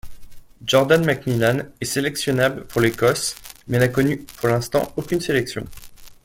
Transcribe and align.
Jordan 0.65 1.05
McMillan 1.05 1.59
est 1.79 1.85
sélectionnable 1.85 2.65
pour 2.65 2.81
l'Écosse 2.81 3.35
mais 3.67 3.77
n'a 3.77 3.87
connu 3.87 4.17
pour 4.23 4.47
l'instant 4.47 4.91
aucune 4.97 5.21
sélection. 5.21 5.67